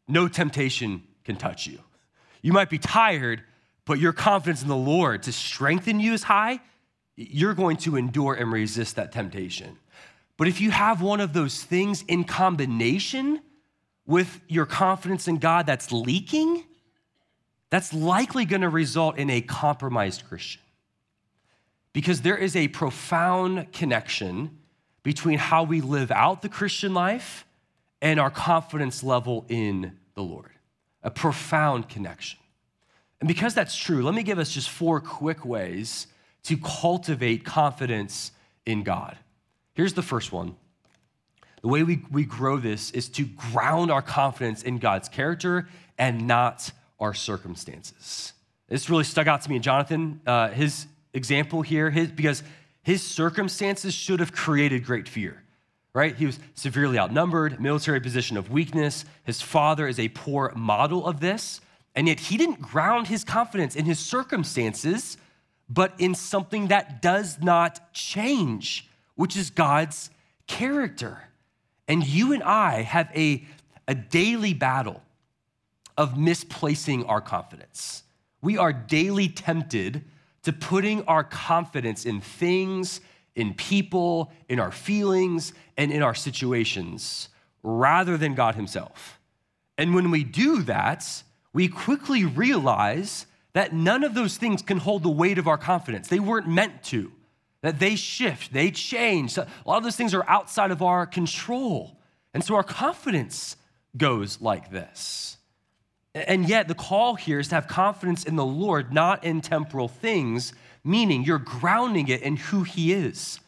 [0.08, 1.78] no temptation can touch you.
[2.42, 3.42] You might be tired,
[3.84, 6.60] but your confidence in the Lord to strengthen you is high,
[7.16, 9.78] you're going to endure and resist that temptation.
[10.36, 13.40] But if you have one of those things in combination
[14.06, 16.64] with your confidence in God that's leaking,
[17.70, 20.60] that's likely going to result in a compromised Christian.
[21.92, 24.58] Because there is a profound connection
[25.02, 27.45] between how we live out the Christian life
[28.00, 30.50] and our confidence level in the Lord.
[31.02, 32.38] A profound connection.
[33.20, 36.06] And because that's true, let me give us just four quick ways
[36.44, 38.32] to cultivate confidence
[38.64, 39.16] in God.
[39.74, 40.56] Here's the first one.
[41.62, 45.68] The way we, we grow this is to ground our confidence in God's character
[45.98, 46.70] and not
[47.00, 48.32] our circumstances.
[48.68, 52.42] This really stuck out to me in Jonathan, uh, his example here, his, because
[52.82, 55.42] his circumstances should have created great fear,
[55.96, 56.14] right?
[56.14, 59.06] He was severely outnumbered, military position of weakness.
[59.24, 61.62] His father is a poor model of this.
[61.94, 65.16] And yet he didn't ground his confidence in his circumstances,
[65.70, 70.10] but in something that does not change, which is God's
[70.46, 71.18] character.
[71.88, 73.46] And you and I have a,
[73.88, 75.02] a daily battle
[75.96, 78.02] of misplacing our confidence.
[78.42, 80.04] We are daily tempted
[80.42, 83.00] to putting our confidence in things,
[83.36, 87.28] in people, in our feelings, and in our situations
[87.62, 89.20] rather than God Himself.
[89.78, 91.22] And when we do that,
[91.52, 96.08] we quickly realize that none of those things can hold the weight of our confidence.
[96.08, 97.12] They weren't meant to,
[97.62, 99.36] that they shift, they change.
[99.36, 101.98] A lot of those things are outside of our control.
[102.34, 103.56] And so our confidence
[103.96, 105.38] goes like this.
[106.14, 109.88] And yet, the call here is to have confidence in the Lord, not in temporal
[109.88, 110.54] things,
[110.86, 113.40] meaning you're grounding it in who He is.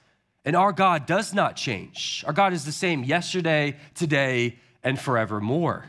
[0.45, 2.25] And our God does not change.
[2.27, 5.87] Our God is the same yesterday, today, and forevermore.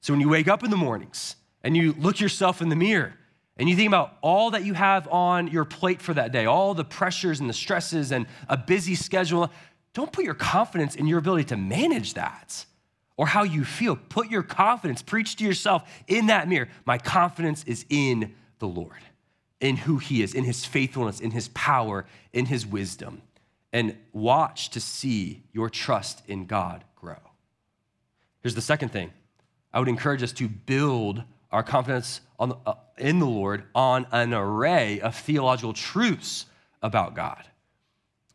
[0.00, 3.14] So when you wake up in the mornings, and you look yourself in the mirror
[3.56, 6.72] and you think about all that you have on your plate for that day, all
[6.74, 9.50] the pressures and the stresses and a busy schedule,
[9.92, 12.64] don't put your confidence in your ability to manage that
[13.16, 13.96] or how you feel.
[13.96, 16.68] Put your confidence, preach to yourself in that mirror.
[16.86, 19.02] My confidence is in the Lord,
[19.60, 23.22] in who He is, in His faithfulness, in His power, in His wisdom.
[23.72, 27.18] And watch to see your trust in God grow.
[28.42, 29.12] Here's the second thing
[29.72, 34.32] I would encourage us to build our confidence on, uh, in the Lord on an
[34.32, 36.46] array of theological truths
[36.82, 37.44] about God.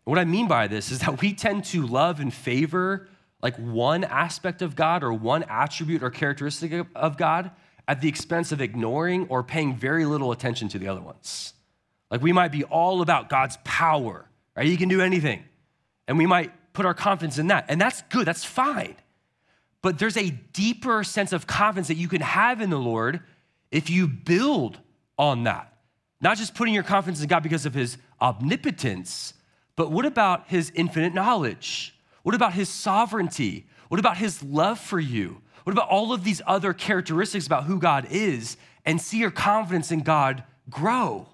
[0.04, 3.08] What I mean by this is that we tend to love and favor
[3.42, 7.52] like one aspect of God or one attribute or characteristic of God
[7.88, 11.54] at the expense of ignoring or paying very little attention to the other ones.
[12.10, 14.26] Like we might be all about God's power,
[14.56, 14.66] right?
[14.66, 15.44] He can do anything.
[16.08, 17.66] And we might put our confidence in that.
[17.70, 18.96] And that's good, that's fine.
[19.82, 23.22] But there's a deeper sense of confidence that you can have in the Lord
[23.72, 24.80] if you build
[25.18, 25.72] on that.
[26.22, 29.34] Not just putting your confidence in God because of his omnipotence,
[29.76, 31.96] but what about his infinite knowledge?
[32.24, 33.68] What about his sovereignty?
[33.90, 35.42] What about his love for you?
[35.66, 38.56] What about all of these other characteristics about who God is?
[38.86, 41.28] And see your confidence in God grow.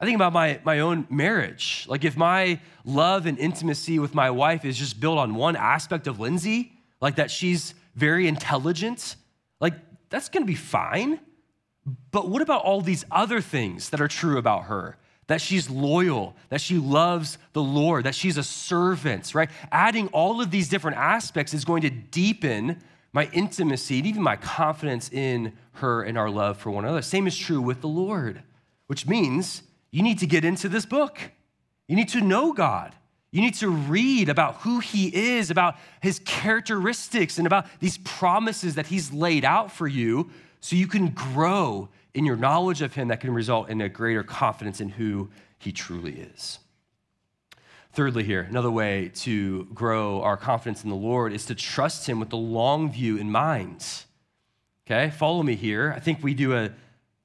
[0.00, 1.86] I think about my, my own marriage.
[1.88, 6.08] Like, if my love and intimacy with my wife is just built on one aspect
[6.08, 9.14] of Lindsay, like that she's very intelligent,
[9.60, 9.74] like
[10.08, 11.20] that's gonna be fine.
[12.10, 14.96] But what about all these other things that are true about her?
[15.28, 19.48] That she's loyal, that she loves the Lord, that she's a servant, right?
[19.70, 22.82] Adding all of these different aspects is going to deepen
[23.12, 27.02] my intimacy and even my confidence in her and our love for one another.
[27.02, 28.42] Same is true with the Lord,
[28.86, 31.18] which means you need to get into this book.
[31.88, 32.94] You need to know God.
[33.32, 38.74] You need to read about who he is, about his characteristics, and about these promises
[38.74, 40.30] that he's laid out for you
[40.60, 44.22] so you can grow in your knowledge of him that can result in a greater
[44.22, 46.58] confidence in who he truly is.
[47.92, 52.20] Thirdly, here, another way to grow our confidence in the Lord is to trust him
[52.20, 53.84] with the long view in mind.
[54.86, 55.92] Okay, follow me here.
[55.94, 56.70] I think we do a,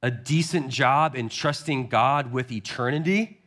[0.02, 3.40] a decent job in trusting God with eternity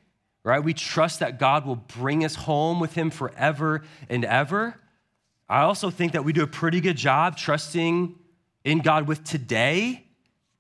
[0.49, 0.65] right?
[0.65, 4.81] We trust that God will bring us home with Him forever and ever.
[5.47, 8.15] I also think that we do a pretty good job trusting
[8.65, 10.07] in God with today,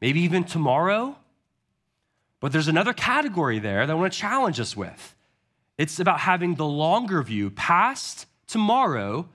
[0.02, 1.16] maybe even tomorrow.
[2.40, 5.14] But there's another category there that I want to challenge us with.
[5.78, 9.28] It's about having the longer view, past tomorrow,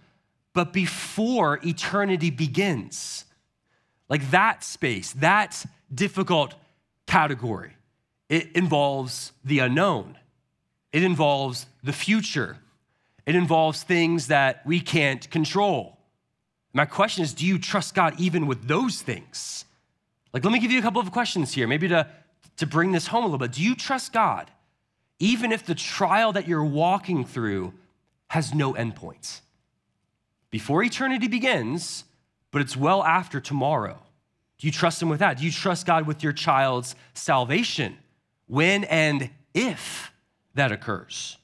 [0.54, 3.26] but before eternity begins.
[4.10, 6.54] Like that space, that difficult
[7.08, 7.72] category.
[8.30, 10.18] It involves the unknown.
[10.92, 12.58] It involves the future.
[13.26, 15.98] it involves things that we can't control.
[16.74, 19.64] My question is do you trust God even with those things?
[20.34, 22.08] Like, let me give you a couple of questions here, maybe to,
[22.58, 23.54] to bring this home a little bit.
[23.54, 24.52] Do you trust God
[25.20, 27.74] even if the trial that you're walking through
[28.30, 29.42] has no endpoint?
[30.50, 32.04] Before eternity begins,
[32.52, 33.98] but it's well after tomorrow.
[34.58, 35.40] Do you trust Him with that?
[35.40, 37.98] Do you trust God with your child's salvation
[38.48, 40.12] when and if
[40.54, 41.38] that occurs?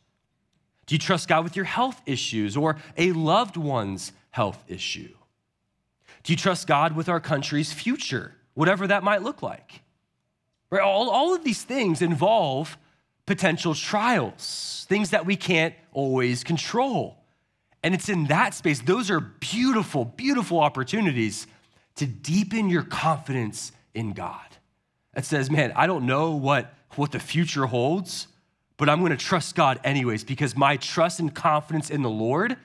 [0.85, 5.13] Do you trust God with your health issues or a loved one's health issue?
[6.23, 9.81] Do you trust God with our country's future, whatever that might look like?
[10.69, 10.81] Right?
[10.81, 12.77] All, all of these things involve
[13.29, 17.15] potential trials, things that we can't always control.
[17.83, 21.45] And it's in that space, those are beautiful, beautiful opportunities
[21.97, 24.47] to deepen your confidence in God.
[25.15, 28.25] It says, man, I don't know what, what the future holds,
[28.77, 32.57] but I'm going to trust God anyways because my trust and confidence in the Lord,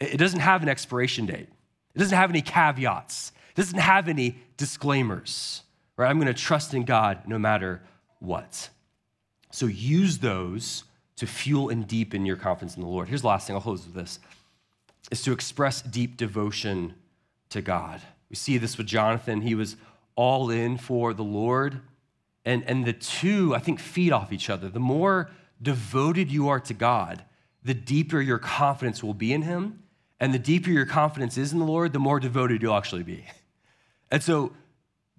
[0.00, 1.50] it doesn't have an expiration date.
[1.94, 3.32] It doesn't have any caveats.
[3.50, 5.64] It doesn't have any disclaimers.
[5.98, 6.08] Right?
[6.08, 7.82] I'm going to trust in God no matter
[8.20, 8.70] what.
[9.50, 10.84] So use those
[11.16, 13.08] to fuel and deepen your confidence in the Lord.
[13.08, 14.20] Here's the last thing, I'll close with this,
[15.10, 16.94] is to express deep devotion
[17.50, 18.00] to God.
[18.30, 19.40] We see this with Jonathan.
[19.40, 19.76] He was
[20.14, 21.80] all in for the Lord.
[22.44, 24.68] And, and the two, I think, feed off each other.
[24.68, 25.30] The more
[25.60, 27.24] devoted you are to God,
[27.64, 29.82] the deeper your confidence will be in Him.
[30.20, 33.24] And the deeper your confidence is in the Lord, the more devoted you'll actually be.
[34.10, 34.52] And so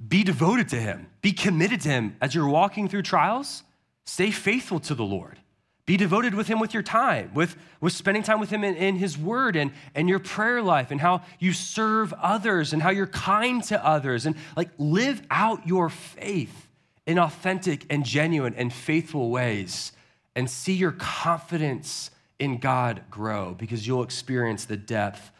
[0.07, 3.63] be devoted to Him, be committed to Him as you're walking through trials.
[4.05, 5.39] Stay faithful to the Lord.
[5.85, 8.95] Be devoted with Him with your time, with, with spending time with Him in, in,
[8.95, 13.07] His Word and, and your prayer life, and how you serve others and how you're
[13.07, 14.27] kind to others.
[14.27, 16.67] And like live out your faith
[17.07, 19.91] in authentic and genuine and faithful ways
[20.35, 25.31] and see your confidence in God grow because you'll experience the depth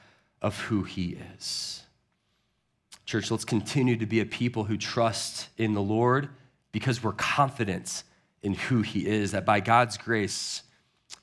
[0.41, 1.83] of who He is.
[3.05, 6.29] Church, let's continue to be a people who trust in the Lord
[6.71, 8.03] because we're confident
[8.41, 10.63] in who he is, that by God's grace,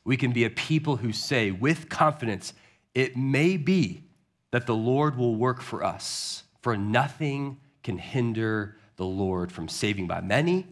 [0.05, 2.53] we can be a people who say with confidence,
[2.95, 4.05] it may be
[4.51, 10.07] that the Lord will work for us, for nothing can hinder the Lord from saving
[10.07, 10.67] by many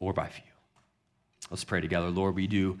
[0.00, 0.44] or by few.
[1.50, 2.10] Let's pray together.
[2.10, 2.78] Lord, we do,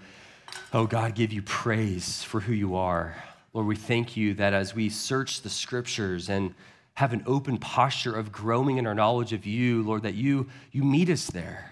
[0.72, 3.16] oh God, give you praise for who you are.
[3.52, 6.54] Lord, we thank you that as we search the scriptures and
[6.94, 10.84] have an open posture of growing in our knowledge of you, Lord, that you, you
[10.84, 11.71] meet us there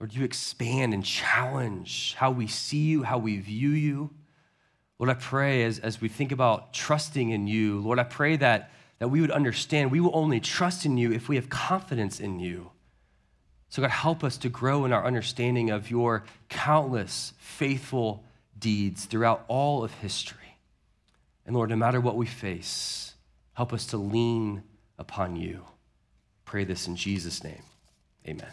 [0.00, 4.10] Lord, you expand and challenge how we see you, how we view you.
[4.98, 8.70] Lord, I pray as, as we think about trusting in you, Lord, I pray that,
[8.98, 12.40] that we would understand we will only trust in you if we have confidence in
[12.40, 12.70] you.
[13.70, 18.24] So, God, help us to grow in our understanding of your countless faithful
[18.58, 20.58] deeds throughout all of history.
[21.44, 23.14] And Lord, no matter what we face,
[23.54, 24.62] help us to lean
[24.98, 25.64] upon you.
[26.44, 27.62] Pray this in Jesus' name.
[28.26, 28.50] Amen.